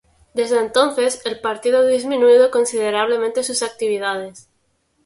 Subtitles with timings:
[0.33, 4.49] Desde entonces, el partido ha disminuido considerablemente sus actividades.